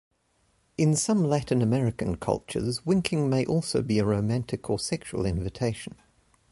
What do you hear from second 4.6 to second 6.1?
or sexual invitation.